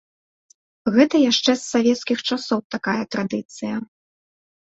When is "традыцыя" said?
3.17-3.75